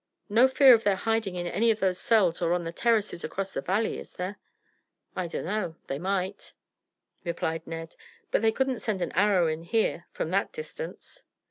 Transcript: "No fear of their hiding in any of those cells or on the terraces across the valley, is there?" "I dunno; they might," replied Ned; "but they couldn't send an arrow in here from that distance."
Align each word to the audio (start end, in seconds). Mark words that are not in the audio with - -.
"No 0.29 0.47
fear 0.47 0.73
of 0.73 0.83
their 0.83 0.95
hiding 0.95 1.35
in 1.35 1.45
any 1.45 1.69
of 1.69 1.79
those 1.79 1.99
cells 1.99 2.41
or 2.41 2.53
on 2.53 2.63
the 2.63 2.73
terraces 2.73 3.23
across 3.23 3.53
the 3.53 3.61
valley, 3.61 3.99
is 3.99 4.13
there?" 4.13 4.39
"I 5.15 5.27
dunno; 5.27 5.75
they 5.85 5.99
might," 5.99 6.53
replied 7.23 7.67
Ned; 7.67 7.95
"but 8.31 8.41
they 8.41 8.51
couldn't 8.51 8.79
send 8.79 9.03
an 9.03 9.11
arrow 9.11 9.45
in 9.45 9.61
here 9.61 10.07
from 10.11 10.31
that 10.31 10.51
distance." 10.51 11.21